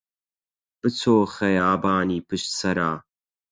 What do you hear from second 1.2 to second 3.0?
خەیابانی پشت سەرا